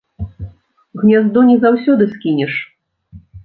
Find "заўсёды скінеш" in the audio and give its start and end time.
1.67-2.53